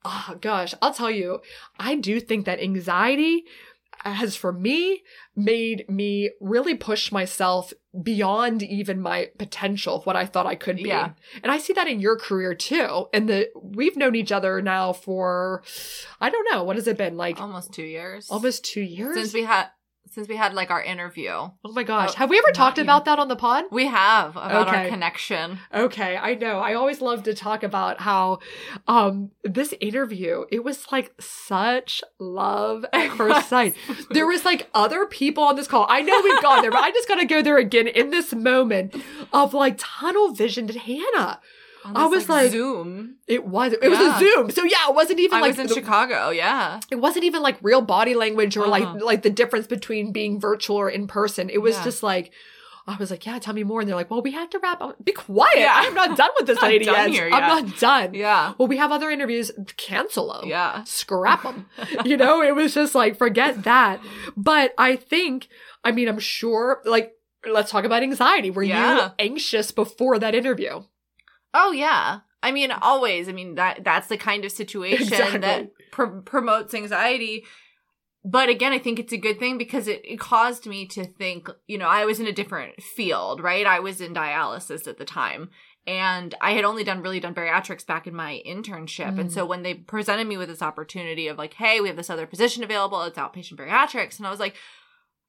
[0.04, 1.40] oh gosh, I'll tell you,
[1.78, 3.44] I do think that anxiety
[4.04, 5.02] has for me
[5.36, 10.76] made me really push myself beyond even my potential of what I thought I could
[10.76, 10.84] be.
[10.84, 11.10] Yeah.
[11.42, 13.08] And I see that in your career too.
[13.12, 15.62] And the we've known each other now for
[16.20, 17.16] I don't know, what has it been?
[17.16, 18.30] Like Almost two years.
[18.30, 19.16] almost 2 years?
[19.16, 19.68] since we had
[20.12, 21.30] since we had like our interview.
[21.30, 22.10] oh my gosh.
[22.12, 23.64] Oh, have we ever talked even- about that on the pod?
[23.70, 25.58] We have about our connection.
[25.72, 26.58] Okay, I know.
[26.58, 28.40] I always love to talk about how
[28.88, 33.74] um this interview, it was like such love at first sight.
[34.10, 35.86] There was like other people on this call.
[35.88, 38.32] I know we've gone there, but I just got to go there again in this
[38.34, 38.94] moment
[39.32, 41.40] of like tunnel vision to Hannah.
[41.84, 43.16] I was like- Zoom.
[43.26, 44.16] It was it was Yeah.
[44.16, 44.50] a Zoom.
[44.50, 46.30] So yeah, it wasn't even I like was in the- Chicago.
[46.30, 46.80] Yeah.
[46.90, 48.70] it wasn't even like real body language or Uh-huh.
[48.70, 51.48] like like the difference between being virtual or in person.
[51.50, 51.84] It was Yeah.
[51.84, 52.32] just like
[52.86, 53.80] I was like, yeah, tell me more.
[53.80, 54.96] And they're like, well, we have to wrap up.
[55.04, 55.58] Be quiet.
[55.58, 55.72] Yeah.
[55.74, 57.08] I'm not done with this lady yet.
[57.10, 58.14] here I'm not done.
[58.14, 58.54] Yeah.
[58.58, 59.52] Well, we have other interviews.
[59.76, 60.48] Cancel them.
[60.48, 60.82] Yeah.
[60.84, 61.66] Scrap them.
[62.04, 64.00] you know, it was just like, forget that.
[64.36, 65.48] But I think,
[65.84, 67.12] I mean, I'm sure, like,
[67.48, 68.50] let's talk about anxiety.
[68.50, 68.74] Were you
[69.20, 70.82] anxious before that interview?
[71.54, 72.20] Oh yeah.
[72.42, 73.28] I mean, always.
[73.28, 75.38] I mean that that's the kind of situation Exactly.
[75.40, 77.44] that pr- promotes anxiety.
[78.24, 81.48] But again, I think it's a good thing because it, it caused me to think,
[81.66, 83.66] you know, I was in a different field, right?
[83.66, 85.48] I was in dialysis at the time.
[85.86, 89.18] And I had only done really done bariatrics back in my internship.
[89.18, 89.32] And Mm.
[89.32, 92.26] so when they presented me with this opportunity of like, hey, we have this other
[92.26, 94.18] position available, it's outpatient bariatrics.
[94.18, 94.54] And I was like,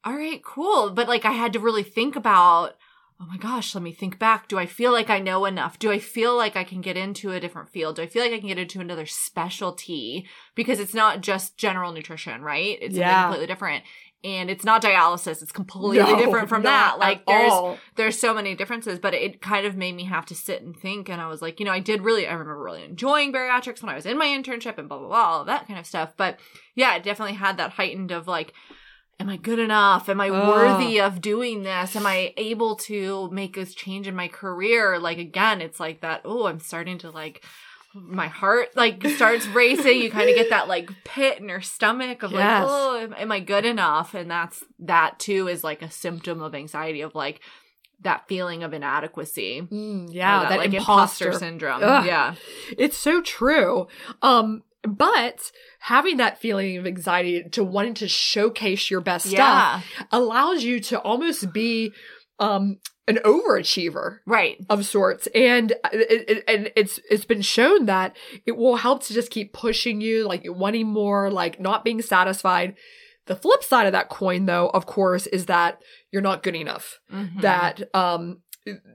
[0.04, 0.90] all right, cool.
[0.90, 2.74] But like I had to really think about,
[3.22, 4.48] oh my gosh, let me think back.
[4.48, 5.78] Do I feel like I know enough?
[5.78, 7.94] Do I feel like I can get into a different field?
[7.96, 10.26] Do I feel like I can get into another specialty?
[10.56, 12.78] Because it's not just general nutrition, right?
[12.80, 13.06] It's Yeah.
[13.06, 13.84] something completely different.
[14.24, 15.42] And it's not dialysis.
[15.42, 16.98] It's completely No, different from that.
[16.98, 17.78] Like there's all.
[17.96, 21.08] there's so many differences, but it kind of made me have to sit and think.
[21.08, 23.90] And I was like, you know, I did really, I remember really enjoying bariatrics when
[23.90, 26.12] I was in my internship and blah, blah, blah, all that kind of stuff.
[26.16, 26.38] But
[26.74, 28.52] yeah, it definitely had that heightened of like,
[29.22, 30.08] am I good enough?
[30.08, 31.94] Am I worthy of doing this?
[31.96, 34.98] Am I able to make this change in my career?
[34.98, 37.44] Like, again, it's like that, oh, I'm starting to like,
[37.94, 40.00] my heart like starts racing.
[40.00, 43.30] You kind of get that like pit in your stomach of like, oh, am, am
[43.30, 44.14] I good enough?
[44.14, 47.40] And that's that too is like a symptom of anxiety of like
[48.00, 49.62] that feeling of inadequacy.
[49.70, 51.32] Mm, yeah, that, like imposter.
[51.34, 51.82] syndrome.
[51.82, 52.06] Ugh.
[52.06, 52.34] Yeah.
[52.78, 53.88] It's so true.
[54.22, 60.64] Um, but having that feeling of anxiety to wanting to showcase your best stuff allows
[60.64, 61.92] you to almost be
[62.38, 64.58] um an overachiever Right.
[64.70, 68.16] of sorts and it, it, and it's it's been shown that
[68.46, 72.74] it will help to just keep pushing you like wanting more like not being satisfied
[73.26, 76.98] the flip side of that coin though of course is that you're not good enough
[77.12, 77.40] Mhm.
[77.42, 78.42] that um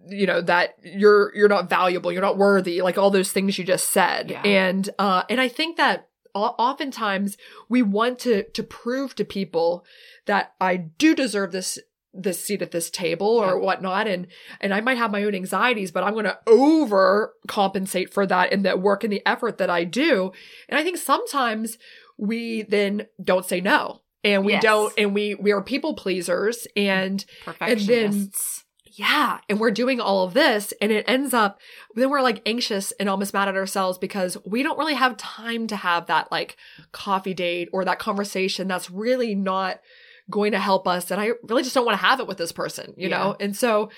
[0.07, 3.63] you know that you're you're not valuable you're not worthy like all those things you
[3.65, 4.41] just said Yeah.
[4.43, 9.85] and uh and i think that oftentimes we want to to prove to people
[10.25, 11.79] that i do deserve this
[12.13, 13.65] this seat at this table or Yeah.
[13.65, 14.27] whatnot and
[14.61, 18.51] and i might have my own anxieties but i'm going to over compensate for that
[18.53, 20.31] in the work and the effort that i do
[20.69, 21.77] and i think sometimes
[22.17, 24.63] we then don't say no and we Yes.
[24.63, 28.56] don't and we we are people pleasers and Perfectionists.
[28.97, 29.41] Yeah.
[29.47, 31.59] And we're doing all of this and it ends up,
[31.93, 35.67] then we're like anxious and almost mad at ourselves because we don't really have time
[35.67, 36.57] to have that like
[36.91, 39.81] coffee date or that conversation that's really not
[40.31, 41.11] going to help us.
[41.11, 43.35] And I really just don't want to have it with this person, you know?
[43.39, 43.91] And so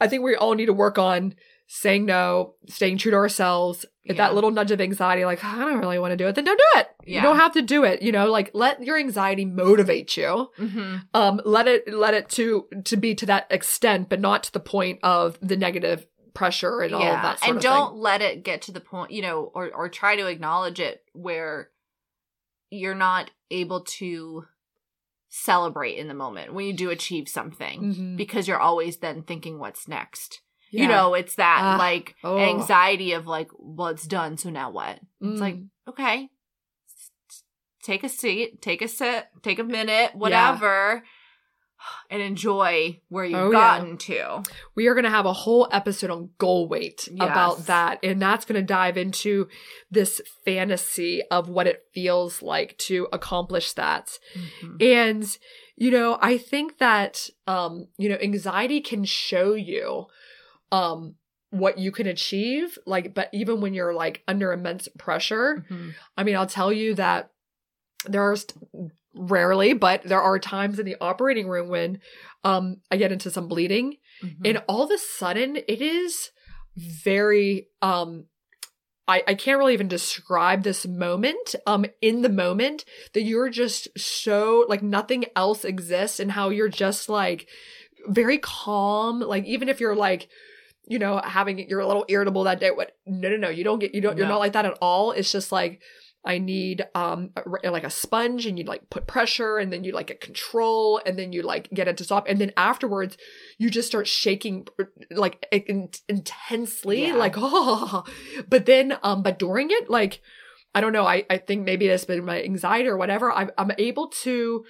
[0.00, 1.34] I think we all need to work on
[1.68, 3.84] saying no, staying true to ourselves.
[4.04, 4.28] If Yeah.
[4.28, 6.60] that little nudge of anxiety, like, I don't really want to do it, then don't
[6.74, 6.88] do it.
[7.04, 8.02] You don't have to do it.
[8.02, 12.66] You know, like let your anxiety motivate you hmm um let it let it to
[12.84, 16.94] to be to that extent but not to the point of the negative pressure and
[16.94, 18.00] all of that and don't thing.
[18.00, 21.70] let it get to the point you know or or try to acknowledge it where
[22.70, 24.44] you're not able to
[25.36, 28.16] celebrate in the moment when you do achieve something Mhm.
[28.16, 32.38] because you're always then thinking what's next you know it's that Ah, like oh.
[32.38, 35.68] anxiety of like well it's done so now what it's like Mm.
[35.88, 36.28] okay
[37.82, 41.04] take a seat take a sit, take a minute whatever
[42.10, 43.78] and enjoy where you've Oh, yeah.
[43.78, 44.42] gotten to
[44.74, 48.44] we are going to have a whole episode on goal weight about that and that's
[48.44, 49.48] going to dive into
[49.90, 54.82] this fantasy of what it feels like to accomplish that Mhm.
[54.82, 55.38] And,
[55.76, 60.06] you know, I think that, um, you know, anxiety can show you,
[60.72, 61.16] um,
[61.50, 62.78] what you can achieve.
[62.86, 65.94] Like, but even when you're like under immense pressure, Mhm.
[66.16, 67.30] I mean, I'll tell you that
[68.04, 72.00] there are st- rarely, but there are times in the operating room when,
[72.44, 73.96] um, I get into some bleeding.
[74.22, 74.46] Mhm.
[74.48, 76.30] and all of a sudden it is
[76.76, 78.26] very um
[79.08, 83.88] I, I can't really even describe this moment um in the moment that you're just
[83.96, 87.48] so like nothing else exists and how you're just like
[88.08, 89.20] very calm.
[89.20, 90.28] Like even if you're like
[90.88, 93.80] you know having you're a little irritable that day what no no no you don't
[93.80, 95.12] get you don't you're not like that at all.
[95.12, 95.82] It's just like
[96.26, 99.92] I need um a- like a sponge and you like put pressure and then you
[99.92, 103.16] like get control and then you like get it to stop and then afterwards
[103.58, 104.66] you just start shaking
[105.10, 107.14] like in- intensely Yeah.
[107.14, 108.04] like oh
[108.48, 110.20] but then um but during it like
[110.74, 113.70] I don't know I I think maybe it's been my anxiety or whatever I I'm
[113.78, 114.64] able to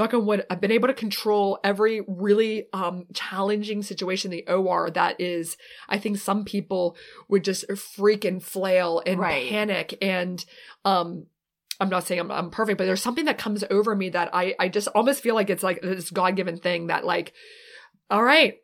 [0.00, 4.52] knock on wood I've been able to control every really um challenging situation in the
[4.52, 5.56] OR that is
[5.88, 6.96] I think some people
[7.28, 9.48] would just freak and flail and Right.
[9.48, 10.44] panic and
[10.84, 11.26] um
[11.80, 14.54] I'm not saying I'm, I'm perfect, but there's something that comes over me that I,
[14.58, 17.32] I just almost feel like it's like this God given thing that like,
[18.10, 18.58] all right,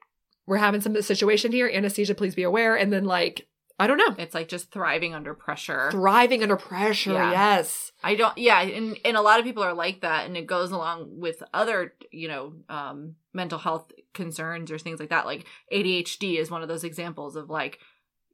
[0.46, 1.66] we're having some situation here.
[1.72, 2.76] Anesthesia, please be aware.
[2.76, 5.90] And then like, I don't know, It's like just thriving under pressure.
[5.90, 7.12] thriving under pressure.
[7.12, 7.30] Yeah.
[7.30, 7.92] Yes.
[8.02, 10.70] I don't yeah, and and a lot of people are like that and it goes
[10.70, 15.26] along with other, you know, um mental health concerns or things like that.
[15.26, 17.78] Like ADHD is one of those examples of like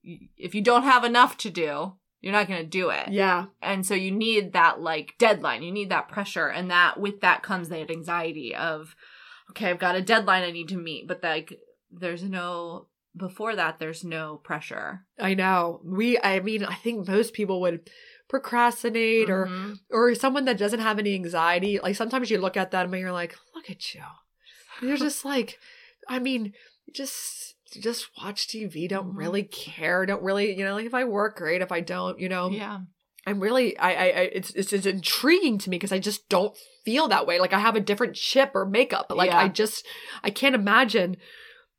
[0.04, 3.08] if you don't have enough to do, you're not going to do it.
[3.08, 3.46] Yeah.
[3.60, 5.62] And so you need that like deadline.
[5.62, 8.94] You need that pressure and that with that comes that anxiety of
[9.50, 11.52] okay, I've got a deadline I need to meet, but like
[11.90, 15.06] there's no before that there's no pressure.
[15.18, 15.80] I know.
[15.84, 17.90] We, I mean, I think most people would
[18.28, 19.78] procrastinate or, Mhm.
[19.90, 21.78] or someone that doesn't have any anxiety.
[21.78, 24.02] Like sometimes you look at them and you're like, look at you.
[24.80, 25.58] You're just like,
[26.08, 26.54] I mean,
[26.92, 28.88] just, just watch TV.
[28.88, 29.18] Don't Mhm.
[29.18, 30.06] really care.
[30.06, 31.62] Don't really, you know, like if I work, great.
[31.62, 32.80] If I don't, you know, yeah.
[33.24, 36.56] I'm really, I, I, I it's, it's, it's intriguing to me because I just don't
[36.84, 37.38] feel that way.
[37.38, 39.38] Like I have a different chip or makeup, like Yeah.
[39.38, 39.86] I just,
[40.24, 41.16] I can't imagine,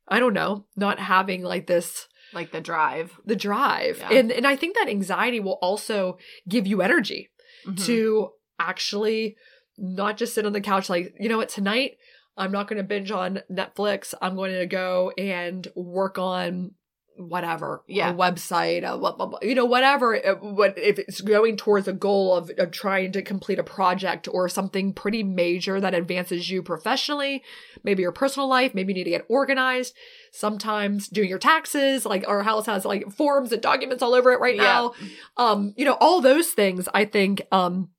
[0.08, 3.18] I don't know, not having like this, Like the drive.
[3.24, 3.98] the drive.
[3.98, 4.12] Yeah.
[4.18, 7.30] And, and I think that anxiety will also give you energy
[7.66, 7.84] Mhm.
[7.86, 9.36] to actually
[9.78, 11.96] not just sit on the couch like, you know what, tonight
[12.36, 14.12] I'm not going to binge on Netflix.
[14.20, 16.72] I'm going to go and work on
[17.16, 18.10] whatever Yeah.
[18.10, 21.92] a website a, what, what- you know whatever uh, what if it's going towards a
[21.92, 26.62] goal of, of trying to complete a project or something pretty major that advances you
[26.62, 27.42] professionally
[27.84, 29.94] maybe your personal life maybe you need to get organized
[30.32, 34.40] sometimes doing your taxes like our house has like forms and documents all over it
[34.40, 34.62] right Yeah.
[34.62, 34.92] now
[35.36, 37.90] um you know all those things i think um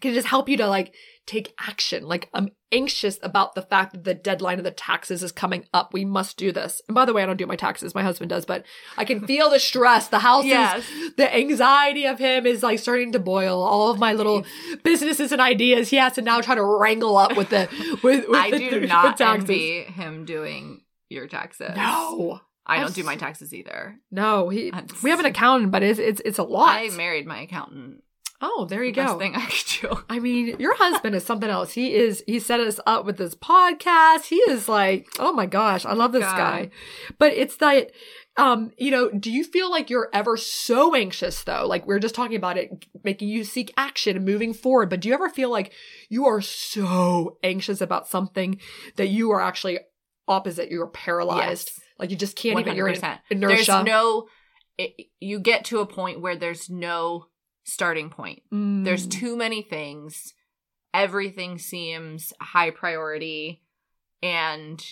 [0.00, 0.94] can just help you to like
[1.26, 5.32] take action like i'm anxious about the fact that the deadline of the taxes is
[5.32, 7.94] coming up we must do this and by the way i don't do my taxes
[7.94, 8.64] my husband does but
[8.96, 10.88] i can feel the stress the house Yes.
[10.88, 14.44] is the anxiety of him is like starting to boil all of my little
[14.84, 17.68] businesses and ideas he has to now try to wrangle up with the
[18.04, 21.72] with, with I the, do not envy him doing your taxes.
[21.76, 23.96] no I don't do my taxes either.
[24.10, 27.40] no he we have an accountant but it's it's it's a lot I married my
[27.42, 28.02] accountant.
[28.40, 30.04] Oh there you Best go thing I could do.
[30.08, 31.72] I mean, your husband is something else.
[31.72, 34.24] He is, he set us up with this podcast.
[34.26, 36.36] He is like, oh my gosh, I love this God.
[36.36, 36.70] guy.
[37.18, 37.92] But it's that,
[38.36, 41.66] um, you know, do you feel like you're ever so anxious though?
[41.66, 44.90] Like we are just talking about it making you seek action and moving forward.
[44.90, 45.72] But do you ever feel like
[46.08, 48.60] you are so anxious about something
[48.96, 49.78] that you are actually
[50.28, 50.70] opposite?
[50.70, 51.70] You're paralyzed.
[51.72, 51.80] Yes.
[51.98, 53.18] Like you just can't even, you're in 100%.
[53.30, 53.72] inertia.
[53.72, 54.28] There's no,
[54.76, 57.28] it, you get to a point where there's no
[57.66, 58.42] starting point.
[58.52, 58.84] Mm.
[58.84, 60.32] There's too many things.
[60.94, 63.62] Everything seems high priority.
[64.22, 64.82] And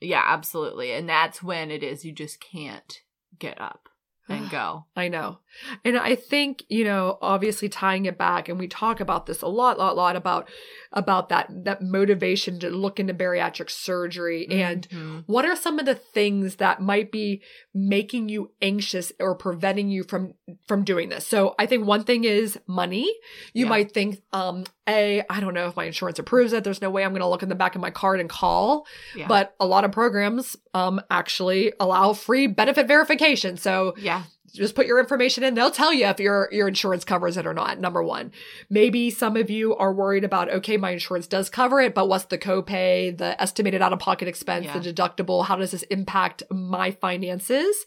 [0.00, 0.92] yeah, absolutely.
[0.92, 3.02] And that's when it is you just can't
[3.38, 3.88] get up
[4.28, 4.84] and go.
[4.96, 5.38] I know.
[5.84, 9.48] And I think, you know, obviously tying it back and we talk about this a
[9.48, 10.48] lot, lot, lot about
[10.92, 15.24] about that that motivation to look into bariatric surgery and Mhm.
[15.26, 17.42] what are some of the things that might be
[17.74, 20.34] making you anxious or preventing you from
[20.66, 21.26] from doing this?
[21.26, 23.06] So I think one thing is money.
[23.54, 23.70] You Yeah.
[23.70, 26.64] might think, um, a, I don't know if my insurance approves it.
[26.64, 28.86] There's no way I'm gonna look in the back of my card and call.
[29.14, 29.26] yeah.
[29.28, 33.56] But a lot of programs um actually allow free benefit verification.
[33.56, 34.22] So yeah.
[34.54, 35.54] just put your information in.
[35.54, 37.78] They'll tell you if your your insurance covers it or not.
[37.78, 38.32] Number one,
[38.70, 42.24] maybe some of you are worried about okay, my insurance does cover it, but what's
[42.26, 44.78] the copay, the estimated out of pocket expense, Yeah.
[44.78, 45.44] the deductible?
[45.44, 47.84] How does this impact my finances?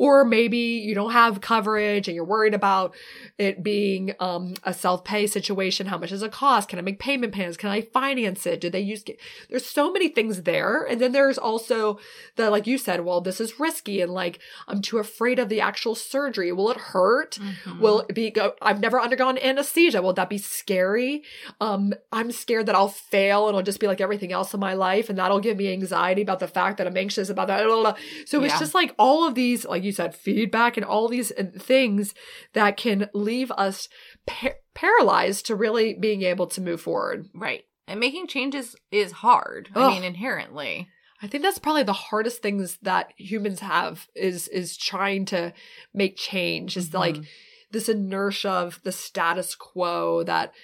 [0.00, 2.94] Or maybe you don't have coverage and you're worried about
[3.36, 5.86] it being um, a self pay situation.
[5.88, 6.70] How much does it cost?
[6.70, 7.58] Can I make payment plans?
[7.58, 8.62] Can I finance it?
[8.62, 9.04] Do they use?
[9.50, 11.98] There's so many things there, and then there's also
[12.36, 13.04] the like you said.
[13.04, 16.50] Well, this is risky, and like I'm too afraid of the actual surgery.
[16.50, 17.38] Will it hurt?
[17.38, 17.78] Mhm.
[17.80, 20.00] Will it be go I've never undergone anesthesia.
[20.00, 21.24] Will that be scary?
[21.60, 24.72] Um, I'm scared that I'll fail and it'll just be like everything else in my
[24.72, 27.60] life, and that'll give me anxiety about the fact that I'm anxious about that.
[28.24, 28.58] So it's Yeah.
[28.58, 32.14] just like all of these, like you said, feedback and all these uh, things
[32.52, 33.88] that can leave us
[34.26, 37.26] par- paralyzed to really being able to move forward.
[37.34, 37.64] Right.
[37.88, 39.68] And making changes is hard.
[39.74, 39.82] Ugh.
[39.82, 40.88] I mean, inherently.
[41.22, 45.52] I think that's probably the hardest things that humans have is is trying to
[45.92, 46.76] make change.
[46.76, 47.26] Is like Mhm.
[47.70, 50.54] this inertia of the status quo that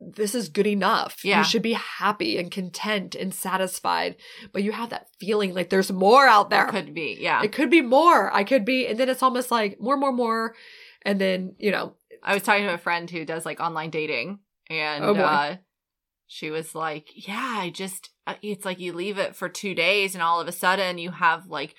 [0.00, 1.24] this is good enough.
[1.24, 1.38] Yeah.
[1.38, 4.16] You should be happy and content and satisfied.
[4.52, 6.66] But you have that feeling like there's more out there.
[6.66, 7.16] Could be.
[7.20, 7.42] Yeah.
[7.42, 8.32] It could be more.
[8.32, 8.86] I could be.
[8.86, 10.54] And then it's almost like more, more, more.
[11.02, 14.40] And then, you know, I was talking to a friend who does like online dating,
[14.68, 15.56] and Oh, uh,
[16.26, 20.14] she was like, "Yeah, I just uh, it's like you leave it for two days,
[20.14, 21.74] and all of a sudden you have like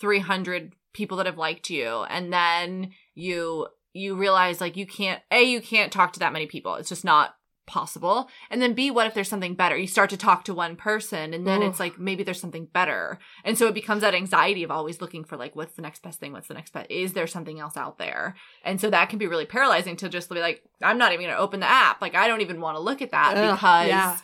[0.00, 5.22] three hundred people that have liked you, and then you you realize like you can't
[5.30, 6.74] a you can't talk to that many people.
[6.76, 7.34] It's just not."
[7.66, 10.74] Possible and then b what if there's something better you start to talk to one
[10.74, 11.70] person and then Oof.
[11.70, 15.22] it's like maybe there's something better and so it becomes that anxiety of always looking
[15.22, 17.76] for like what's the next best thing what's the next best is there something else
[17.76, 21.12] out there and so that can be really paralyzing to just be like, I'm not
[21.12, 22.00] even going to open the app.
[22.00, 24.16] Like, I don't even want to look at that Ugh, because yeah.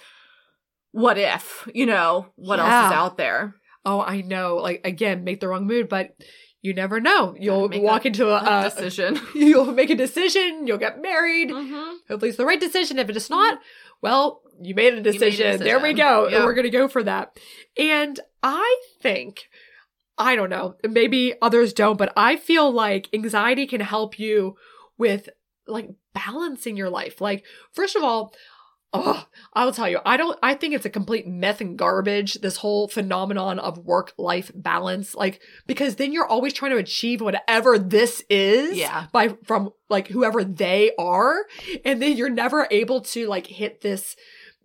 [0.93, 3.55] what if, you know, what else is out there?
[3.85, 4.57] oh, I know.
[4.57, 6.15] Like, again, make the wrong mood, but
[6.63, 7.35] you never know.
[7.39, 9.21] You'll walk a- into a, A a decision.
[9.35, 10.67] you'll make a decision.
[10.67, 11.51] You'll get married.
[11.51, 11.97] mm-hmm.
[12.09, 12.99] Hopefully, it's the right decision.
[12.99, 13.61] If it is not,
[14.03, 15.61] well, you made a made a decision.
[15.61, 16.29] There we go.
[16.29, 16.37] Yeah.
[16.37, 17.39] And we're going to go for that.
[17.79, 19.49] And I think,
[20.17, 24.57] I don't know, maybe others don't, but I feel like anxiety can help you
[24.97, 25.29] with
[25.67, 27.21] like balancing your life.
[27.21, 28.35] Like, first of all,
[28.95, 32.57] Oh, I'll tell you, I don't, I think it's a complete myth and garbage, this
[32.57, 35.15] whole phenomenon of work life balance.
[35.15, 39.07] Like, because then you're always trying to achieve whatever this is Yeah.
[39.13, 41.37] by, from like whoever they are.
[41.85, 44.17] And then you're never able to like hit this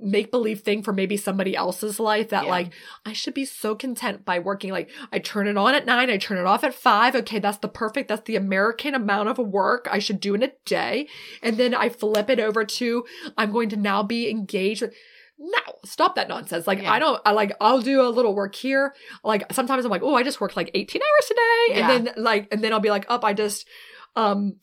[0.04, 2.50] make believe thing for maybe somebody else's life that Yeah.
[2.52, 2.74] like,
[3.06, 4.72] I should be so content by working.
[4.72, 7.16] Like, I turn it on at nine, I turn it off at five.
[7.16, 10.52] Okay, that's the perfect, that's the American amount of work I should do in a
[10.66, 11.08] day.
[11.42, 13.06] And then I flip it over to,
[13.38, 14.94] I'm going to now be engaged with.
[15.40, 16.68] no, stop that nonsense.
[16.68, 16.92] Like, Yeah.
[16.94, 18.94] I don't, I like, I'll do a little work here.
[19.24, 21.42] Like, sometimes I'm like, oh, I just worked like 18 hours today.
[21.70, 21.92] Yeah.
[21.92, 23.68] And then, like, and then I'll be like, up, I just,
[24.16, 24.58] um,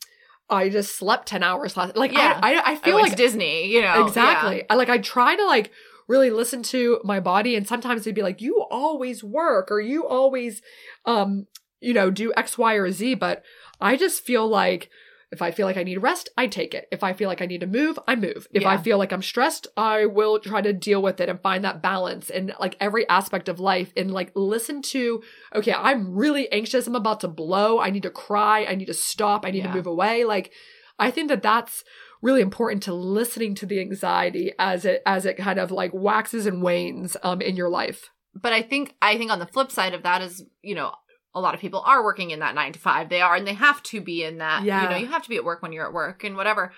[0.51, 2.39] I just slept 10 hours last, like, Yeah.
[2.43, 4.05] I, I, I I feel went like, Disney, you know.
[4.05, 4.63] exactly.
[4.69, 5.71] I like, I try to like
[6.07, 7.55] really listen to my body.
[7.55, 10.61] And sometimes they'd be like, you always work or you always,
[11.05, 11.47] um,
[11.79, 13.15] you know, do X, Y, or Z.
[13.15, 13.43] But
[13.79, 14.89] I just feel like,
[15.31, 16.87] if I feel like I need rest, I take it.
[16.91, 18.47] If I feel like I need to move, I move.
[18.51, 21.63] If I feel like I'm stressed, I will try to deal with it and find
[21.63, 25.23] that balance in like every aspect of life and like listen to,
[25.55, 26.85] okay, I'm really anxious.
[26.85, 27.79] I'm about to blow.
[27.79, 28.65] I need to cry.
[28.65, 29.45] I need to stop.
[29.45, 29.67] I need Yeah.
[29.71, 30.25] to move away.
[30.25, 30.51] Like,
[30.99, 31.83] I think that that's
[32.21, 36.45] really important to listening to the anxiety as it, as it kind of like waxes
[36.45, 38.09] and wanes, um, in your life.
[38.33, 40.93] but I think I think on the flip side of that is, you know,
[41.33, 43.09] a lot of people are working in that nine to five.
[43.09, 44.63] They are, and they have to be in that.
[44.63, 44.83] Yeah.
[44.83, 46.73] You know, you have to be at work when you're at work and whatever.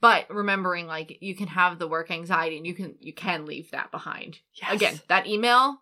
[0.00, 3.70] But remembering, like, you can have the work anxiety, and you can you can leave
[3.70, 4.38] that behind.
[4.60, 4.74] Yes.
[4.74, 5.80] Again, that email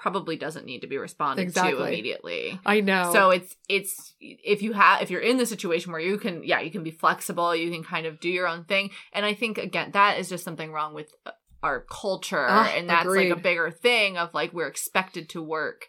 [0.00, 2.58] probably doesn't need to be responded to immediately.
[2.64, 3.10] I know.
[3.12, 6.60] So it's it's if you have if you're in the situation where you can yeah
[6.60, 9.58] you can be flexible you can kind of do your own thing and I think
[9.58, 13.36] again that is just something wrong with uh, our culture Ah, and that's like a
[13.36, 15.86] bigger thing of like we're expected to work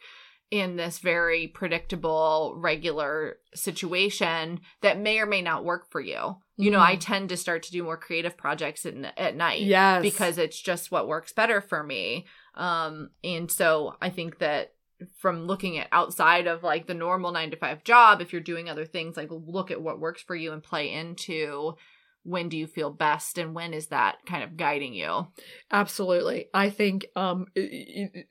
[0.51, 6.35] in this very predictable regular situation that may or may not work for you.
[6.57, 6.81] You know.
[6.81, 10.03] I tend to start to do more creative projects at, at night yes.
[10.03, 12.27] because it's just what works better for me.
[12.53, 14.73] Um, and so I think that
[15.17, 18.69] from looking at outside of like the normal nine to five job, if you're doing
[18.69, 21.75] other things, like look at what works for you and play into
[22.23, 25.27] when do you feel best and when is that kind of guiding you.
[25.71, 26.49] Absolutely.
[26.53, 27.47] I think um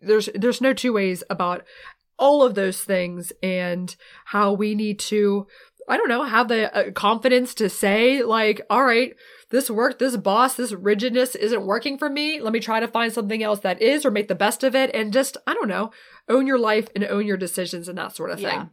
[0.01, 1.65] there's there's no two ways about
[2.21, 3.97] all of those things and
[4.27, 5.49] how we need to
[5.89, 9.17] I don't know, have the uh, confidence to say like, all right,
[9.49, 12.41] this work, this boss, this rigidness isn't working for me.
[12.41, 14.95] Let me try to find something else that is or make the best of it
[14.95, 15.91] and just I don't know,
[16.29, 18.47] own your life and own your decisions and that sort of thing.
[18.47, 18.67] Yeah.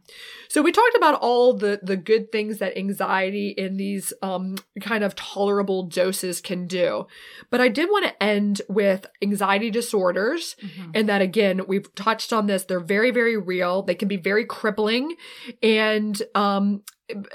[0.48, 5.04] So we talked about all the the good things that anxiety in these um kind
[5.04, 7.06] of tolerable doses can do.
[7.50, 10.56] But I did want to end with anxiety disorders
[10.94, 13.82] and that again we've touched on this they're very very real.
[13.82, 15.16] They can be very crippling
[15.62, 16.82] and um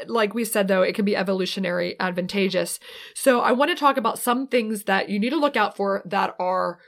[0.08, 2.80] like we said though it can be evolutionary advantageous.
[3.16, 6.02] So I want to talk about some things that you need to look out for
[6.06, 6.80] that are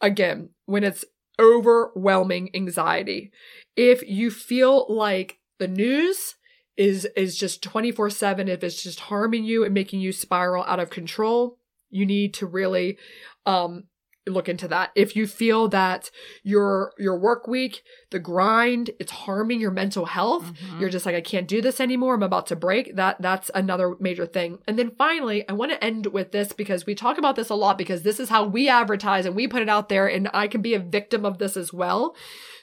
[0.00, 1.04] again when it's
[1.42, 3.32] overwhelming anxiety.
[3.76, 6.36] If you feel like the news
[6.76, 10.88] is is just 24/7 if it's just harming you and making you spiral out of
[10.88, 11.58] control
[11.90, 12.96] you need to really
[13.44, 13.84] um
[14.26, 14.92] look into that.
[14.94, 16.10] If you feel that
[16.42, 17.82] your your work week
[18.12, 20.44] the grind it's harming your mental health.
[20.52, 20.80] Mhm.
[20.80, 22.14] you're just like i can't do this anymore.
[22.14, 22.94] I'm about to break.
[22.96, 24.58] That that's another major thing.
[24.68, 27.54] And then finally i want to end with this because we talk about this a
[27.54, 30.46] lot because this is how we advertise and we put it out there and i
[30.46, 32.14] can be a victim of this as well.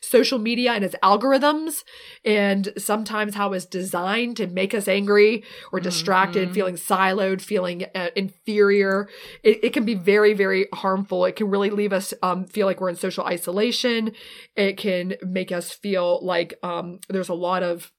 [0.01, 1.83] Social media and its algorithms
[2.23, 5.43] and sometimes how it's designed to make us angry
[5.73, 6.53] or distracted Mhm.
[6.53, 9.09] feeling siloed feeling uh, inferior.
[9.43, 11.25] It, it can be very very harmful.
[11.25, 14.11] It can really leave us um, feel like we're in social isolation.
[14.55, 17.91] It can make us feel like um, there's a lot of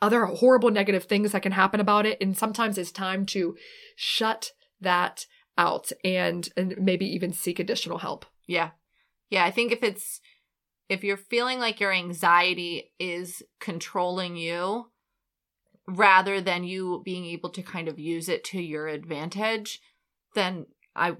[0.00, 3.56] other horrible negative things that can happen about it and sometimes it's time to
[3.96, 5.26] shut that
[5.56, 8.70] out and and maybe even seek additional help Yeah.
[9.30, 10.20] Yeah, I think if it's
[10.88, 14.86] if you're feeling like your anxiety is controlling you
[15.86, 19.80] rather than you being able to kind of use it to your advantage,
[20.34, 20.66] then
[20.96, 21.16] I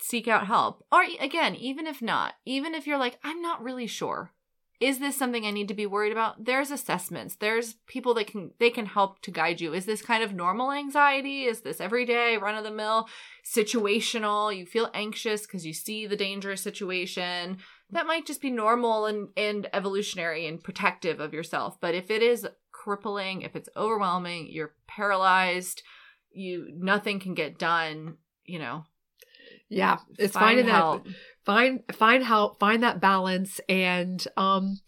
[0.00, 0.84] seek out help.
[0.90, 4.32] Or again, even if not, even if you're like I'm not really sure.
[4.80, 6.44] Is this something I need to be worried about?
[6.44, 7.36] There's assessments.
[7.36, 9.72] There's people that can they can help to guide you.
[9.72, 11.44] Is this kind of normal anxiety?
[11.44, 13.08] Is this everyday run of the mill?
[13.44, 17.58] situational, you feel anxious because you see the dangerous situation.
[17.90, 21.78] That might just be normal and, and evolutionary and protective of yourself.
[21.80, 25.82] But if it is crippling, if it's overwhelming, you're paralyzed,
[26.32, 28.84] you nothing can get done, you know.
[29.74, 31.02] Yeah it's find finding that
[31.44, 34.78] find find help find that balance and um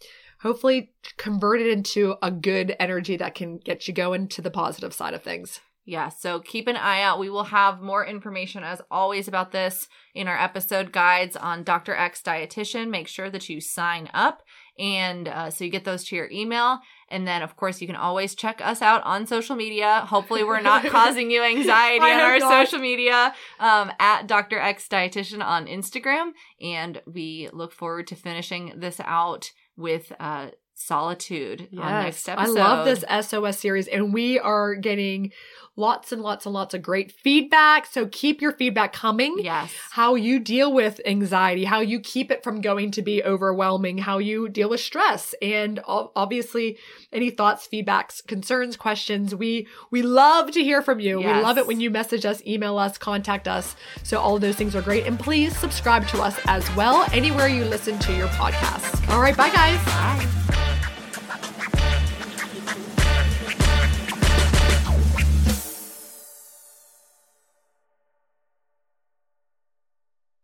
[0.41, 4.93] hopefully convert it into a good energy that can get you going to the positive
[4.93, 5.59] side of things
[5.89, 7.17] Yeah, so keep an eye out.
[7.17, 11.95] We will have more information as always about this in our episode guides on Dr.
[11.95, 12.89] X Dietitian.
[12.89, 14.43] Make sure that you sign up
[14.79, 16.79] and uh, so you get those to your email.
[17.09, 20.01] And then, of course, you can always check us out on social media.
[20.07, 22.67] Hopefully, we're not causing you anxiety on our not.
[22.67, 24.59] social media um, at Dr.
[24.59, 26.31] X Dietitian on Instagram.
[26.61, 32.57] And we look forward to finishing this out with uh, solitude on next episode.
[32.57, 35.31] I love this SOS series, and we are getting
[35.77, 37.85] lots and lots and lots of great feedback.
[37.85, 39.37] So keep your feedback coming.
[39.39, 39.71] Yes.
[39.91, 44.17] How you deal with anxiety, how you keep it from going to be overwhelming, how
[44.17, 46.77] you deal with stress, and obviously
[47.13, 49.33] any thoughts, feedbacks, concerns, questions.
[49.33, 51.21] We we love to hear from you.
[51.21, 51.37] Yes.
[51.37, 53.75] We love it when you message us, email us, contact us.
[54.03, 55.05] So all of those things are great.
[55.05, 59.07] And please subscribe to us as well anywhere you listen to your podcasts.
[59.09, 59.83] All right, bye guys.
[59.85, 60.66] Bye.